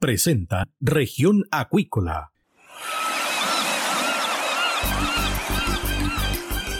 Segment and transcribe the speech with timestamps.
[0.00, 2.32] Presenta Región Acuícola.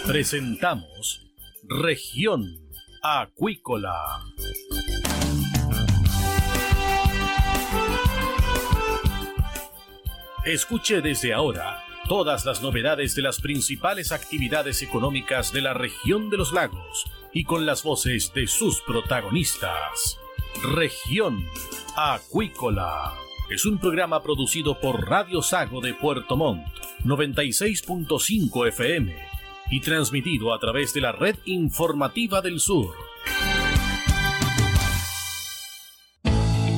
[0.05, 1.31] Presentamos
[1.63, 2.43] Región
[3.01, 3.95] Acuícola.
[10.43, 16.35] Escuche desde ahora todas las novedades de las principales actividades económicas de la región de
[16.35, 20.19] los lagos y con las voces de sus protagonistas.
[20.63, 21.45] Región
[21.95, 23.13] Acuícola
[23.49, 26.65] es un programa producido por Radio Sago de Puerto Montt,
[27.05, 29.15] 96.5 FM
[29.69, 32.95] y transmitido a través de la red informativa del sur.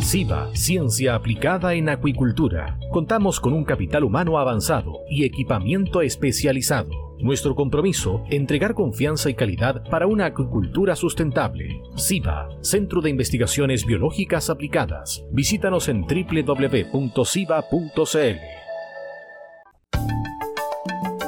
[0.02, 2.78] SIBA, Ciencia Aplicada en Acuicultura.
[2.92, 7.09] Contamos con un capital humano avanzado y equipamiento especializado.
[7.20, 11.82] Nuestro compromiso, entregar confianza y calidad para una acuicultura sustentable.
[11.96, 15.26] SIBA, Centro de Investigaciones Biológicas Aplicadas.
[15.32, 17.00] Visítanos en www.siba.cl.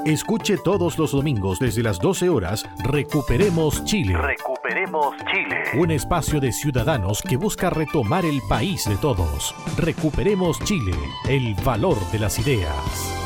[0.05, 4.17] Escuche todos los domingos desde las 12 horas Recuperemos Chile.
[4.17, 5.61] Recuperemos Chile.
[5.77, 9.53] Un espacio de ciudadanos que busca retomar el país de todos.
[9.77, 10.95] Recuperemos Chile,
[11.29, 13.20] el valor de las ideas.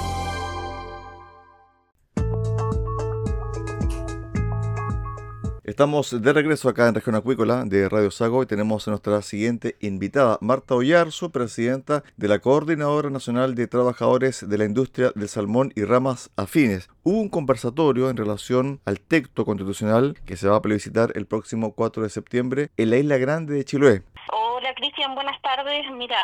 [5.75, 9.75] Estamos de regreso acá en Región Acuícola de Radio Sago y tenemos a nuestra siguiente
[9.81, 15.73] invitada, Marta Ollarzo, presidenta de la Coordinadora Nacional de Trabajadores de la Industria del Salmón
[15.75, 16.89] y Ramas Afines.
[17.03, 21.75] Hubo un conversatorio en relación al texto constitucional que se va a plebiscitar el próximo
[21.75, 24.03] 4 de septiembre en la Isla Grande de Chiloé.
[24.31, 25.91] Hola Cristian, buenas tardes.
[25.91, 26.15] Mira,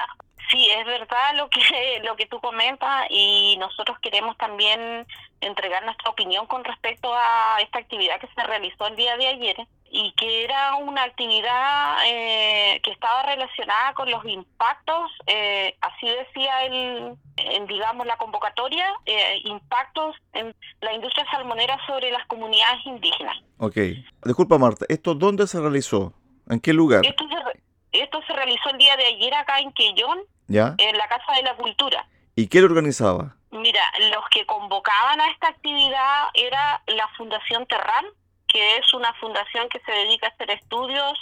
[0.51, 1.61] Sí, es verdad lo que
[2.03, 5.07] lo que tú comentas y nosotros queremos también
[5.41, 9.67] entregar nuestra opinión con respecto a esta actividad que se realizó el día de ayer
[9.93, 16.65] y que era una actividad eh, que estaba relacionada con los impactos, eh, así decía
[16.65, 23.35] el, en, digamos la convocatoria, eh, impactos en la industria salmonera sobre las comunidades indígenas.
[23.57, 23.75] Ok,
[24.23, 26.13] disculpa Marta, ¿esto dónde se realizó?
[26.49, 27.05] ¿En qué lugar?
[27.05, 31.33] Esto se, esto se realizó el día de ayer acá en Quellón, en la Casa
[31.35, 32.07] de la Cultura.
[32.35, 33.35] ¿Y quién lo organizaba?
[33.51, 33.81] Mira,
[34.11, 38.05] los que convocaban a esta actividad era la Fundación Terran,
[38.47, 41.19] que es una fundación que se dedica a hacer estudios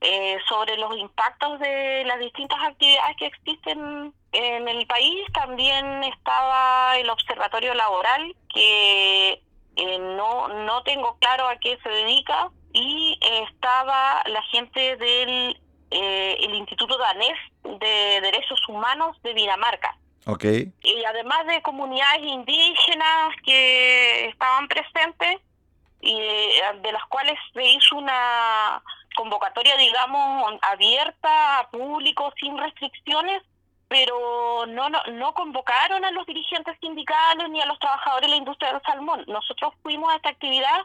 [0.00, 5.24] eh, sobre los impactos de las distintas actividades que existen en el país.
[5.32, 9.42] También estaba el Observatorio Laboral, que
[9.76, 15.56] eh, no, no tengo claro a qué se dedica, y estaba la gente del
[15.90, 19.96] eh, el Instituto Danés de Derechos Humanos de Dinamarca.
[20.26, 20.72] Okay.
[20.82, 25.40] Y además de comunidades indígenas que estaban presentes
[26.00, 28.82] y eh, de, las cuales se hizo una
[29.16, 33.42] convocatoria, digamos, abierta a público sin restricciones,
[33.88, 38.36] pero no, no, no convocaron a los dirigentes sindicales ni a los trabajadores de la
[38.36, 39.24] industria del salmón.
[39.28, 40.80] Nosotros fuimos a esta actividad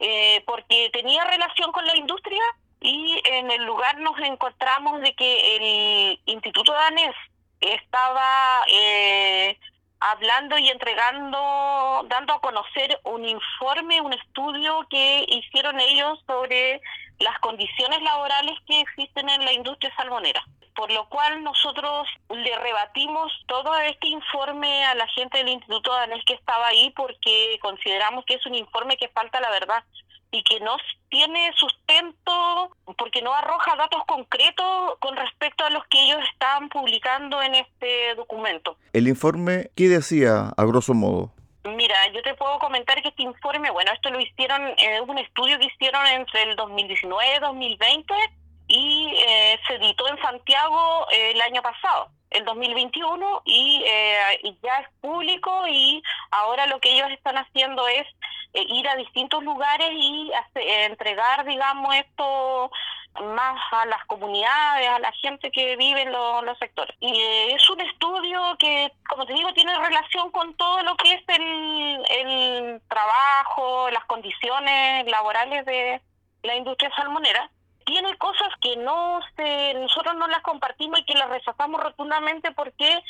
[0.00, 2.42] eh, porque tenía relación con la industria
[2.80, 7.14] y en el lugar nos encontramos de que el Instituto Danés
[7.60, 9.58] estaba eh,
[10.00, 16.80] hablando y entregando, dando a conocer un informe, un estudio que hicieron ellos sobre
[17.18, 20.42] las condiciones laborales que existen en la industria salmonera.
[20.74, 26.24] Por lo cual nosotros le rebatimos todo este informe a la gente del Instituto Danés
[26.24, 29.82] que estaba ahí porque consideramos que es un informe que falta la verdad
[30.30, 30.76] y que no
[31.08, 37.40] tiene sustento porque no arroja datos concretos con respecto a los que ellos están publicando
[37.42, 38.76] en este documento.
[38.92, 41.32] ¿El informe qué decía a grosso modo?
[41.64, 45.58] Mira, yo te puedo comentar que este informe, bueno, esto lo hicieron, es un estudio
[45.58, 48.14] que hicieron entre el 2019 y 2020
[48.68, 54.78] y eh, se editó en Santiago eh, el año pasado, el 2021, y, eh, ya
[54.78, 58.06] es público y ahora lo que ellos están haciendo es
[58.52, 62.70] eh, ir a distintos lugares y eh, entregar, digamos, esto
[63.20, 66.94] más a las comunidades, a la gente que vive en los, sectores.
[67.00, 67.18] Y
[67.52, 72.04] es un estudio que, como te digo, tiene relación con todo lo que es el,
[72.10, 76.00] el trabajo, las condiciones laborales de
[76.42, 77.50] la industria salmonera
[77.88, 83.02] tiene cosas que no se, nosotros no las compartimos y que las rechazamos rotundamente porque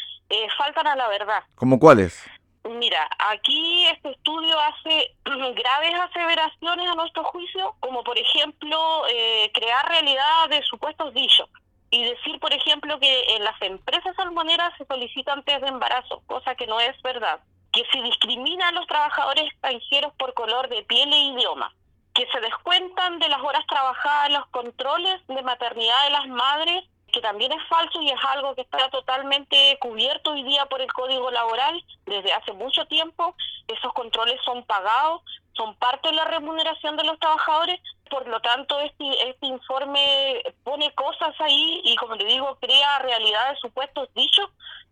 [0.57, 1.43] faltan a la verdad.
[1.57, 2.25] ¿Como cuáles?
[2.65, 9.89] Mira, aquí este estudio hace graves aseveraciones a nuestro juicio, como por ejemplo eh, crear
[9.89, 11.49] realidad de supuestos dichos
[11.91, 16.55] y decir, por ejemplo, que en las empresas salmoneras se solicitan test de embarazo, cosa
[16.55, 17.41] que no es verdad,
[17.73, 21.73] que se discrimina a los trabajadores extranjeros por color de piel e idioma,
[22.19, 27.21] que se descuentan de las horas trabajadas los controles de maternidad de las madres que
[27.21, 31.31] también es falso y es algo que está totalmente cubierto hoy día por el Código
[31.31, 33.37] Laboral desde hace mucho tiempo.
[33.69, 35.23] Esos controles son pagados,
[35.53, 37.81] son parte de la remuneración de los trabajadores,
[38.11, 43.61] por lo tanto este, este informe pone cosas ahí y como te digo, crea realidades,
[43.61, 44.51] supuestos dichos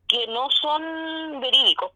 [0.08, 1.90] que no son verídicos.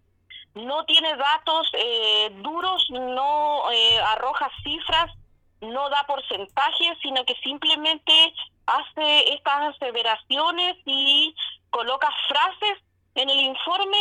[0.55, 5.11] No tiene datos eh, duros, no eh, arroja cifras,
[5.61, 8.13] no da porcentajes, sino que simplemente
[8.67, 11.35] hace estas aseveraciones y
[11.71, 12.83] coloca frases
[13.15, 13.99] en el informe,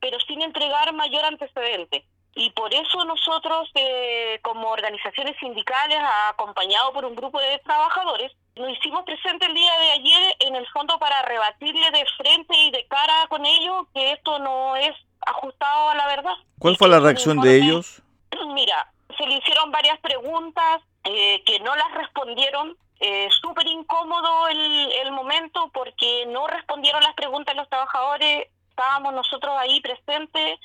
[0.00, 2.04] pero sin entregar mayor antecedente.
[2.34, 8.70] Y por eso nosotros, eh, como organizaciones sindicales, acompañados por un grupo de trabajadores, nos
[8.70, 12.86] hicimos presente el día de ayer en el fondo para rebatirle de frente y de
[12.86, 14.94] cara con ellos que esto no es
[15.26, 16.34] ajustado a la verdad.
[16.58, 18.02] ¿Cuál fue la reacción de ellos?
[18.54, 25.10] Mira, se le hicieron varias preguntas eh, que no las respondieron eh, súper incómodo el,
[25.12, 30.60] momento porque no respondieron las preguntas de los trabajadores, estábamos nosotros ahí presentes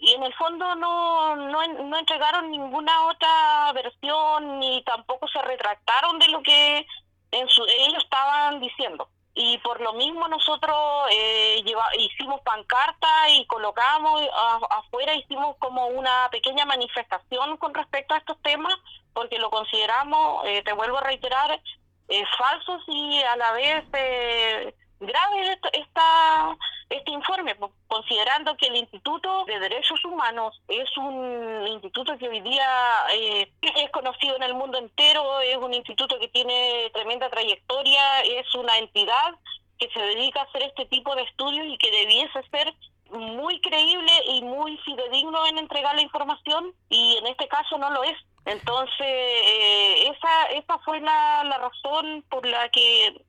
[0.00, 6.18] y en el fondo no, no, no entregaron ninguna otra versión ni tampoco se retractaron
[6.18, 6.86] de lo que
[7.30, 9.08] en su, ellos estaban diciendo.
[9.34, 10.76] Y por lo mismo nosotros
[11.12, 14.22] eh, lleva, hicimos pancarta y colocamos
[14.70, 18.74] afuera, hicimos como una pequeña manifestación con respecto a estos temas
[19.14, 21.60] porque lo consideramos, eh, te vuelvo a reiterar,
[22.08, 26.56] eh, falsos y a la vez eh, graves esta,
[26.90, 27.56] este informe,
[27.86, 32.66] considerando que el Instituto de Derechos Humanos es un instituto que hoy día
[33.14, 38.54] eh, es conocido en el mundo entero, es un instituto que tiene tremenda trayectoria, es
[38.54, 39.34] una entidad
[39.78, 42.74] que se dedica a hacer este tipo de estudios y que debiese ser
[43.10, 48.02] muy creíble y muy fidedigno en entregar la información y en este caso no lo
[48.04, 48.16] es.
[48.46, 53.24] Entonces, eh, esa, esa fue la, la razón por la que,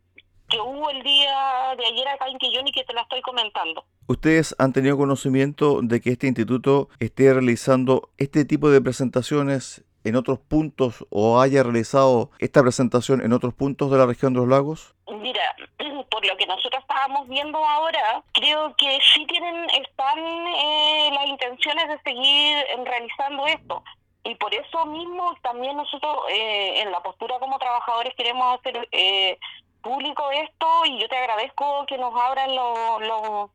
[0.49, 3.85] que hubo el día de ayer acá en Quillón y que te la estoy comentando.
[4.07, 10.15] ¿Ustedes han tenido conocimiento de que este instituto esté realizando este tipo de presentaciones en
[10.15, 14.49] otros puntos o haya realizado esta presentación en otros puntos de la región de los
[14.49, 14.93] lagos?
[15.09, 15.55] Mira,
[16.11, 21.87] por lo que nosotros estábamos viendo ahora, creo que sí tienen, están eh, las intenciones
[21.87, 23.83] de seguir realizando esto
[24.25, 29.37] y por eso mismo también nosotros eh, en la postura como trabajadores queremos hacer eh,
[29.83, 33.49] público esto y yo te agradezco que nos abran los,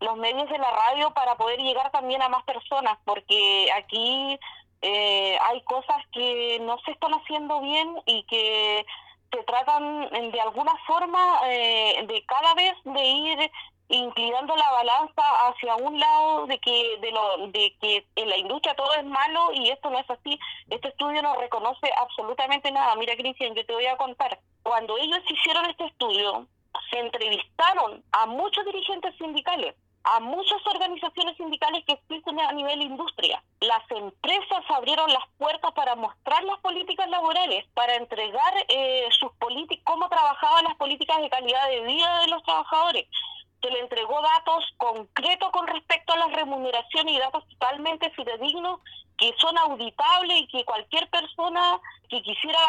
[0.00, 4.36] los, medios de la radio para poder llegar también a más personas porque aquí
[4.82, 8.84] eh, hay cosas que no se están haciendo bien y que
[9.30, 13.50] se tratan de alguna forma de cada vez de ir
[13.88, 18.74] inclinando la balanza hacia un lado de que de lo de que en la industria
[18.74, 20.38] todo es malo y esto no es así.
[20.68, 22.94] Este estudio no reconoce absolutamente nada.
[22.96, 24.38] Mira, Cristian, yo te voy a contar.
[24.62, 26.46] Cuando ellos hicieron este estudio,
[26.90, 29.74] se entrevistaron a muchos dirigentes sindicales,
[30.04, 33.42] a muchas organizaciones sindicales que existen a nivel industria.
[33.60, 39.32] Las empresas abrieron las puertas para mostrar las políticas laborales, para entregar eh, sus
[39.84, 43.06] cómo trabajaban las políticas de calidad de vida de los trabajadores
[43.60, 48.80] se le entregó datos concretos con respecto a la remuneración y datos totalmente fidedignos
[49.16, 52.60] que son auditables y que cualquier persona que quisiera,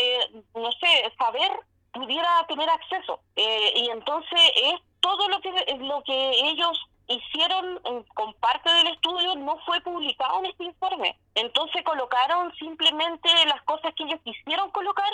[0.00, 1.50] eh, no sé, saber
[1.92, 3.20] pudiera tener acceso.
[3.34, 5.50] Eh, y entonces es todo lo que,
[5.80, 6.78] lo que ellos
[7.08, 7.80] hicieron
[8.14, 11.16] con parte del estudio no fue publicado en este informe.
[11.34, 15.10] Entonces colocaron simplemente las cosas que ellos quisieron colocar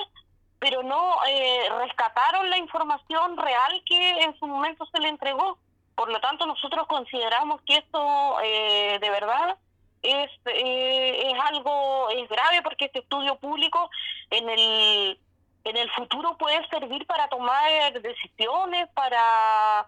[0.62, 5.58] pero no eh, rescataron la información real que en su momento se le entregó.
[5.96, 9.58] Por lo tanto, nosotros consideramos que esto eh, de verdad
[10.04, 13.90] es, eh, es algo es grave porque este estudio público
[14.30, 15.18] en el
[15.64, 19.86] en el futuro puede servir para tomar decisiones, para,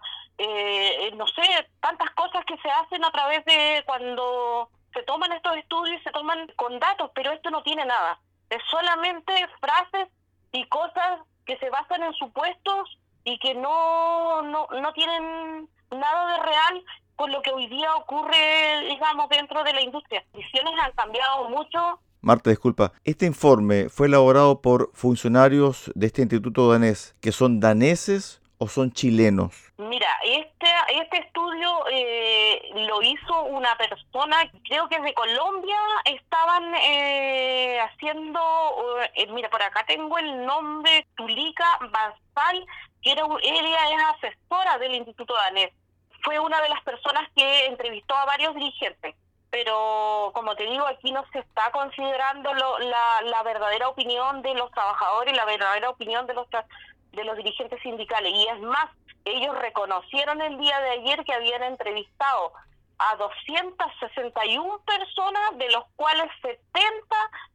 [1.15, 6.01] no sé, tantas cosas que se hacen a través de cuando se toman estos estudios,
[6.03, 8.19] se toman con datos, pero esto no tiene nada.
[8.49, 10.07] Es solamente frases
[10.55, 16.43] y cosas que se basan en supuestos y que no, no, no tienen nada de
[16.43, 16.85] real
[17.15, 20.21] con lo que hoy día ocurre, digamos, dentro de la industria.
[20.21, 21.99] Las condiciones han cambiado mucho.
[22.21, 28.41] Marta, disculpa, este informe fue elaborado por funcionarios de este instituto danés, que son daneses
[28.57, 29.53] o son chilenos?
[29.77, 36.73] Mira, este, este estudio eh, lo hizo una persona, creo que es de Colombia, estaban
[36.75, 38.39] eh, haciendo,
[39.13, 42.65] eh, mira, por acá tengo el nombre, Tulika Basal,
[43.01, 45.71] que era, ella es asesora del Instituto Danés.
[46.23, 49.15] Fue una de las personas que entrevistó a varios dirigentes
[49.55, 54.69] pero como te digo, aquí no se está considerando la, la verdadera opinión de los
[54.71, 56.45] trabajadores, la verdadera opinión de los,
[57.15, 58.33] de los dirigentes sindicales.
[58.33, 58.89] Y es más,
[59.25, 62.53] ellos reconocieron el día de ayer que habían entrevistado
[62.97, 66.61] a 261 personas, de los cuales 70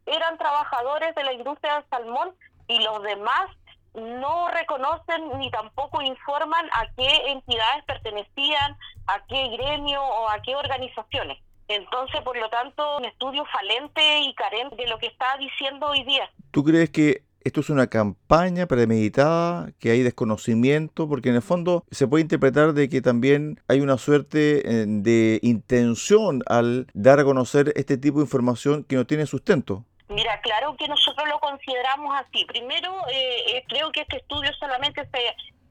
[0.06, 2.34] eran trabajadores de la industria del salmón
[2.68, 3.50] y los demás
[3.94, 8.76] no reconocen ni tampoco informan a qué entidades pertenecían,
[9.06, 11.38] a qué gremio o a qué organizaciones.
[11.66, 16.02] Entonces, por lo tanto, un estudio falente y carente de lo que está diciendo hoy
[16.04, 16.28] día.
[16.50, 21.84] ¿Tú crees que esto es una campaña premeditada, que hay desconocimiento, porque en el fondo
[21.90, 27.24] se puede interpretar de que también hay una suerte eh, de intención al dar a
[27.24, 29.84] conocer este tipo de información que no tiene sustento.
[30.10, 32.44] Mira, claro que nosotros lo consideramos así.
[32.44, 35.20] Primero, eh, eh, creo que este estudio solamente se,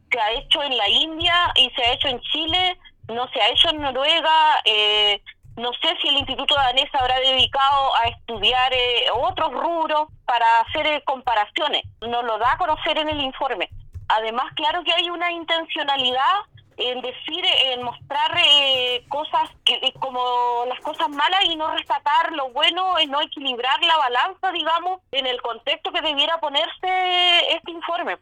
[0.09, 2.77] se ha hecho en la India y se ha hecho en Chile,
[3.09, 4.61] no se ha hecho en Noruega.
[4.63, 5.21] Eh,
[5.59, 10.87] no sé si el Instituto Danés habrá dedicado a estudiar eh, otros rubros para hacer
[10.87, 11.83] eh, comparaciones.
[12.01, 13.69] Nos lo da a conocer en el informe.
[14.07, 16.35] Además, claro que hay una intencionalidad
[16.77, 22.49] en decir, en mostrar eh, cosas que, como las cosas malas y no rescatar lo
[22.51, 28.17] bueno, en no equilibrar la balanza, digamos, en el contexto que debiera ponerse este informe.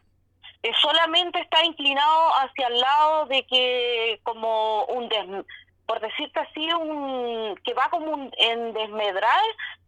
[0.82, 5.24] solamente está inclinado hacia el lado de que como un des
[5.88, 9.42] por decirte así, un que va como un, en desmedrar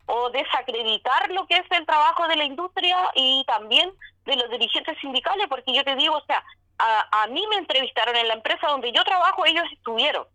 [0.07, 3.93] o desacreditar lo que es el trabajo de la industria y también
[4.25, 6.43] de los dirigentes sindicales, porque yo te digo, o sea,
[6.79, 10.27] a, a mí me entrevistaron en la empresa donde yo trabajo, ellos estuvieron.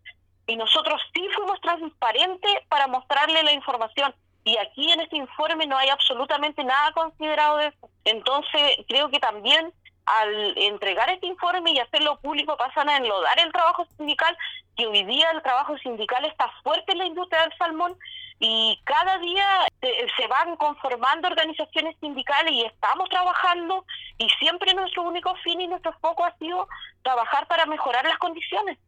[0.46, 4.14] Y nosotros sí fuimos transparentes para mostrarle la información.
[4.44, 7.90] Y aquí en este informe no hay absolutamente nada considerado de eso.
[8.04, 9.72] Entonces, creo que también
[10.06, 14.36] al entregar este informe y hacerlo público pasan a enlodar el trabajo sindical,
[14.76, 17.98] que hoy día el trabajo sindical está fuerte en la industria del salmón
[18.38, 23.84] y cada día se, van conformando organizaciones sindicales y estamos trabajando
[24.18, 26.68] y siempre nuestro único fin y nuestro foco ha sido
[27.02, 28.78] trabajar para mejorar las condiciones.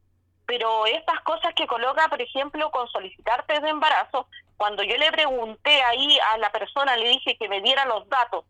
[0.47, 5.83] Pero estas cosas que coloca, por ejemplo, con solicitarte de embarazo, cuando yo le pregunté
[5.83, 8.45] ahí a la persona, le dije que me diera los datos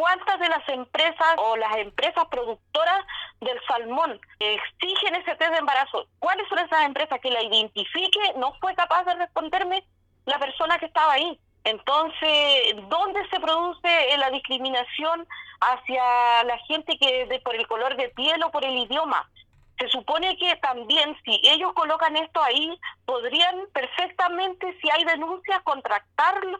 [0.00, 3.04] ¿Cuántas de las empresas o las empresas productoras
[3.42, 6.06] del salmón exigen ese test de embarazo?
[6.18, 8.18] ¿Cuáles son esas empresas que la identifique?
[8.36, 9.84] No fue capaz de responderme
[10.24, 11.38] la persona que estaba ahí.
[11.64, 15.28] Entonces, ¿dónde se produce la discriminación
[15.60, 19.28] hacia la gente que de, por el color de piel o por el idioma?
[19.78, 26.58] Se supone que también si ellos colocan esto ahí, podrían perfectamente, si hay denuncias, contractarlo,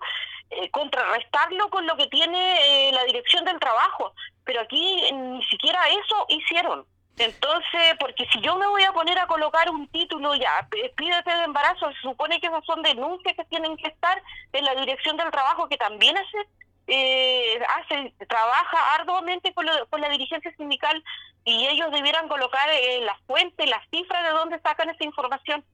[0.50, 4.12] eh, contrarrestarlo con lo que tiene eh, la dirección del trabajo.
[4.44, 6.86] Pero aquí ni siquiera eso hicieron.
[7.18, 10.66] Entonces, porque si yo me voy a poner a colocar un título ya,
[10.96, 14.74] pídete de embarazo, se supone que esas son denuncias que tienen que estar en la
[14.74, 16.48] dirección del trabajo, que también hace
[16.92, 21.04] eh, hace, trabaja arduamente con, la dirigencia sindical
[21.44, 25.64] y ellos debieran colocar en la fuente, las cifras de dónde sacan esa información,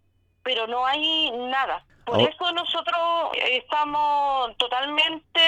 [0.42, 1.85] pero no hay nada.
[2.06, 2.20] Por oh.
[2.20, 2.98] eso nosotros
[3.50, 5.40] estamos totalmente,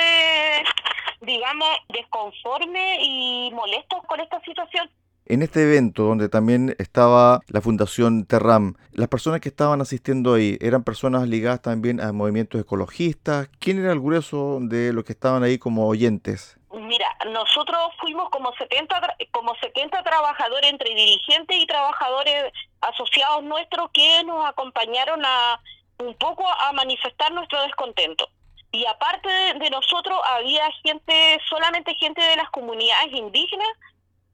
[1.20, 4.90] digamos, desconformes y molestos con esta situación.
[5.26, 10.58] En este evento, donde también estaba la Fundación Terram, las personas que estaban asistiendo ahí
[10.60, 13.48] eran personas ligadas también a movimientos ecologistas.
[13.60, 16.58] ¿Quién era el grueso de los que estaban ahí como oyentes?
[16.72, 24.24] Mira, nosotros fuimos como 70, como 70 trabajadores entre dirigentes y trabajadores asociados nuestros que
[24.24, 25.60] nos acompañaron a
[25.98, 28.28] un poco a manifestar nuestro descontento.
[28.70, 33.68] Y aparte de nosotros había gente, solamente gente de las comunidades indígenas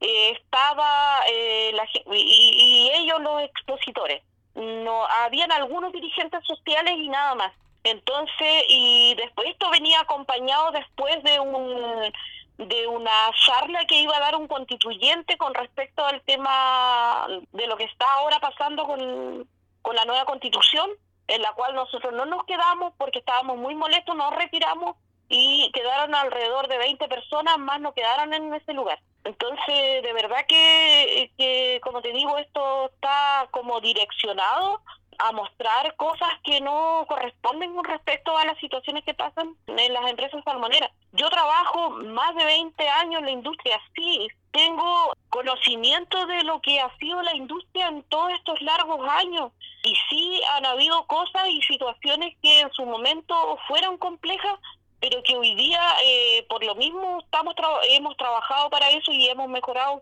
[0.01, 4.21] eh, estaba eh, la, y, ellos los expositores.
[4.55, 7.53] No habían algunos dirigentes sociales y nada más.
[7.83, 12.11] Entonces, y después esto venía acompañado después de un
[12.57, 13.11] de una
[13.45, 18.05] charla que iba a dar un constituyente con respecto al tema de lo que está
[18.13, 19.45] ahora pasando con,
[19.81, 20.89] con la nueva constitución,
[21.27, 24.95] en la cual nosotros no nos quedamos porque estábamos muy molestos, nos retiramos
[25.27, 28.99] y quedaron alrededor de 20 personas más, no quedaron en ese lugar.
[29.23, 34.81] Entonces, de verdad que, que, como te digo, esto está como direccionado
[35.17, 40.09] a mostrar cosas que no corresponden con respecto a las situaciones que pasan en las
[40.09, 40.91] empresas salmoneras.
[41.13, 46.79] Yo trabajo más de 20 años en la industria, sí, tengo conocimiento de lo que
[46.79, 49.51] ha sido la industria en todos estos largos años
[49.85, 54.59] y sí han habido cosas y situaciones que en su momento fueron complejas,
[54.99, 57.53] pero que hoy día eh, por lo mismo estamos
[57.91, 60.01] hemos trabajado para eso y hemos mejorado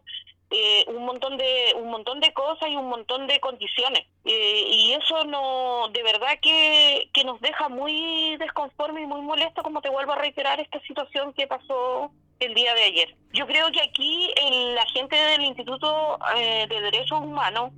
[0.49, 4.05] eh, un montón de un montón de cosas y un montón de condiciones.
[4.23, 9.63] Eh, y eso no de verdad que, que nos deja muy desconforme y muy molesto
[9.63, 13.15] como te vuelvo a reiterar esta situación que pasó el día de ayer.
[13.33, 17.71] Yo creo que aquí el, la gente del Instituto eh, de Derechos Humanos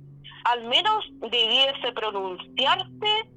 [0.46, 3.28] al menos debiese pronunciarse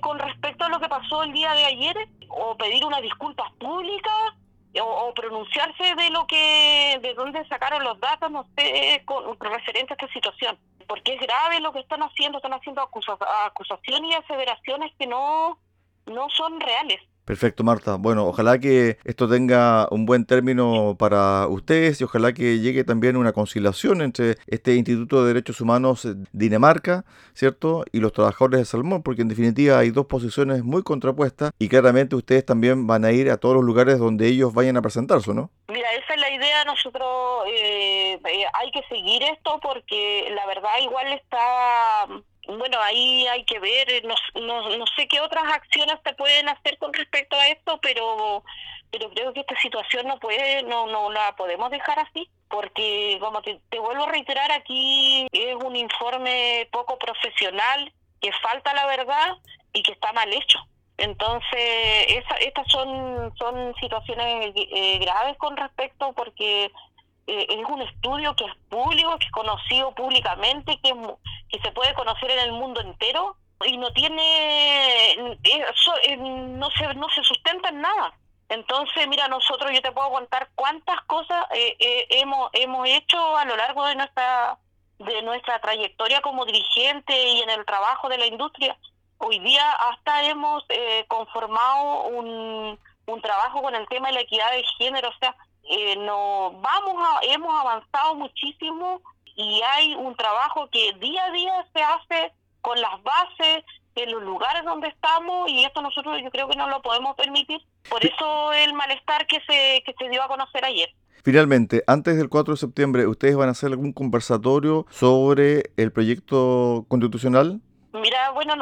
[0.00, 4.34] con respecto a lo que pasó el día de ayer o pedir unas disculpas públicas
[4.80, 9.96] o, pronunciarse de lo que, de dónde sacaron los datos, no sé, con, referente a
[9.96, 10.58] esta situación.
[10.86, 15.58] Porque es grave lo que están haciendo, están haciendo acusaciones y aseveraciones que no,
[16.04, 17.00] no son reales.
[17.26, 17.96] Perfecto, Marta.
[17.96, 23.16] Bueno, ojalá que esto tenga un buen término para ustedes y ojalá que llegue también
[23.16, 27.04] una conciliación entre este Instituto de Derechos Humanos Dinamarca,
[27.34, 27.84] ¿cierto?
[27.90, 32.14] Y los trabajadores de Salmón, porque en definitiva hay dos posiciones muy contrapuestas y claramente
[32.14, 35.50] ustedes también van a ir a todos los lugares donde ellos vayan a presentarse, ¿no?
[35.66, 36.64] Mira, esa es la idea.
[36.64, 37.08] Nosotros
[37.48, 42.06] eh, eh, hay que seguir esto porque la verdad igual está
[42.46, 46.78] bueno, ahí hay que ver, no, no, no, sé qué otras acciones se pueden hacer
[46.78, 48.42] con respecto a esto, pero
[48.90, 53.42] pero creo que esta situación no puede, no, no la podemos dejar así, porque como
[53.42, 59.36] te, vuelvo a reiterar, aquí es un informe poco profesional, que falta la verdad
[59.72, 60.58] y que está mal hecho.
[60.98, 66.70] Entonces, esa, estas son, son situaciones eh, graves con respecto porque
[67.26, 70.94] eh, es un estudio que es público, que es conocido públicamente, que,
[71.48, 76.94] que se puede conocer en el mundo entero y no tiene, eh, eh, no, se,
[76.94, 78.12] no se sustenta en nada.
[78.48, 83.84] Entonces, mira, nosotros yo te puedo contar cuántas cosas hemos, hemos hecho a lo largo
[83.86, 84.58] de nuestra
[84.98, 88.78] de nuestra trayectoria como dirigente y en el trabajo de la industria.
[89.18, 90.64] Hoy día hasta hemos
[91.08, 95.34] conformado un, un trabajo con el tema de la equidad de género, o sea,
[95.68, 99.00] eh, no vamos a, hemos avanzado muchísimo
[99.34, 104.22] y hay un trabajo que día a día se hace con las bases en los
[104.22, 107.60] lugares donde estamos y esto nosotros yo creo que no lo podemos permitir.
[107.88, 110.90] Por eso el malestar que se, que se dio a conocer ayer.
[111.24, 116.84] Finalmente, antes del 4 de septiembre, ¿ustedes van a hacer algún conversatorio sobre el proyecto
[116.88, 117.60] constitucional?
[118.00, 118.54] Mira, bueno,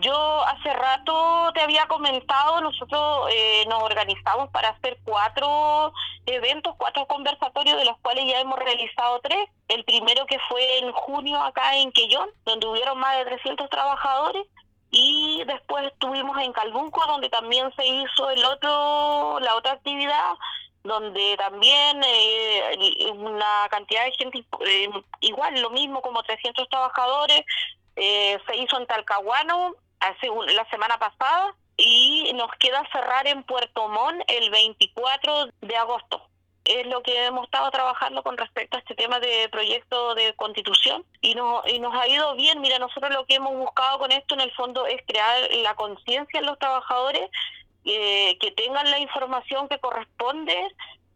[0.00, 5.92] yo hace rato te había comentado, nosotros eh, nos organizamos para hacer cuatro
[6.26, 9.48] eventos, cuatro conversatorios, de los cuales ya hemos realizado tres.
[9.68, 14.46] El primero que fue en junio acá en Quellón, donde hubieron más de 300 trabajadores.
[14.90, 20.34] Y después estuvimos en Calbunco, donde también se hizo el otro, la otra actividad,
[20.82, 27.42] donde también eh, una cantidad de gente, eh, igual lo mismo como 300 trabajadores,
[27.96, 33.88] eh, se hizo en Talcahuano hace la semana pasada y nos queda cerrar en Puerto
[33.88, 36.28] Montt el 24 de agosto.
[36.64, 41.04] Es lo que hemos estado trabajando con respecto a este tema de proyecto de constitución
[41.20, 42.60] y, no, y nos ha ido bien.
[42.60, 46.38] Mira, nosotros lo que hemos buscado con esto en el fondo es crear la conciencia
[46.38, 47.28] en los trabajadores,
[47.84, 50.56] eh, que tengan la información que corresponde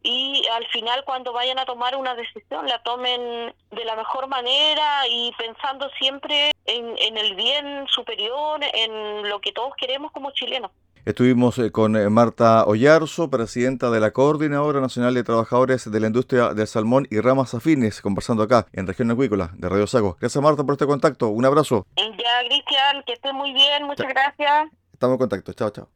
[0.02, 5.06] y al final cuando vayan a tomar una decisión la tomen de la mejor manera
[5.08, 10.70] y pensando siempre en, el bien superior, en lo que todos queremos como chilenos.
[11.04, 16.08] Estuvimos eh, con eh, Marta Ollarzo, presidenta de la Coordinadora Nacional de Trabajadores de la
[16.08, 20.16] Industria del Salmón y Ramas Afines, conversando acá en Región Acuícola de Radio Sago.
[20.20, 21.28] Gracias Marta por este contacto.
[21.28, 21.86] Un abrazo.
[21.96, 23.84] Ya, Cristian, que esté muy bien.
[23.84, 24.68] Muchas gracias.
[24.92, 25.52] Estamos en contacto.
[25.52, 25.88] Chao, chao.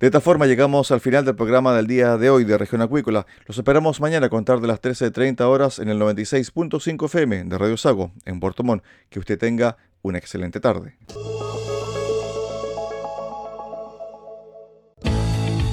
[0.00, 3.26] De esta forma llegamos al final del programa del día de hoy de Región Acuícola.
[3.46, 7.76] Los esperamos mañana a contar de las 13.30 horas en el 96.5 FM de Radio
[7.76, 8.84] Sago en Puerto Montt.
[9.08, 10.96] Que usted tenga una excelente tarde.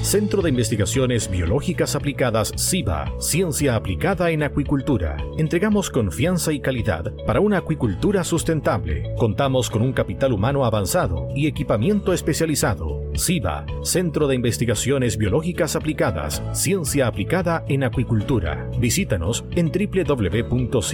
[0.06, 5.16] Centro de Investigaciones Biológicas Aplicadas CIBA, Ciencia Aplicada en Acuicultura.
[5.36, 9.16] Entregamos confianza y calidad para una acuicultura sustentable.
[9.18, 13.05] Contamos con un capital humano avanzado y equipamiento especializado.
[13.18, 18.70] CIBA, Centro de Investigaciones Biológicas Aplicadas, Ciencia Aplicada en Acuicultura.
[18.78, 20.86] Visítanos en www.ciba.cl.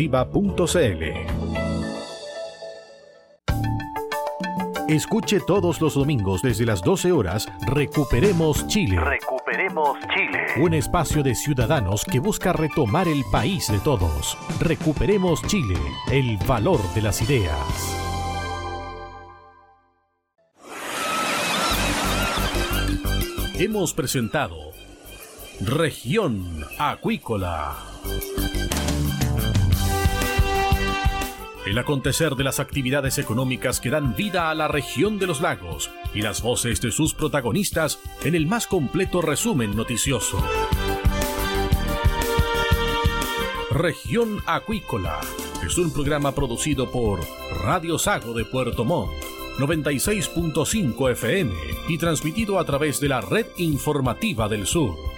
[4.89, 9.01] Escuche todos los domingos desde las 12 horas Recuperemos Chile.
[9.01, 10.45] Recuperemos Chile.
[10.61, 14.37] Un espacio de ciudadanos que busca retomar el país de todos.
[14.61, 15.77] Recuperemos Chile,
[16.11, 18.02] el valor de las ideas.
[23.65, 24.73] Hemos presentado
[25.61, 27.77] Región Acuícola.
[31.65, 35.93] el acontecer de las actividades económicas que dan vida a la región de los lagos
[36.13, 40.45] y las voces de sus protagonistas en el más completo resumen noticioso.
[43.71, 45.21] Región Acuícola
[45.65, 47.21] es un programa producido por
[47.63, 49.13] Radio Sago de Puerto Montt,
[49.59, 51.53] 96.5 FM
[51.89, 55.12] y transmitido a través de la Red Informativa del Sur.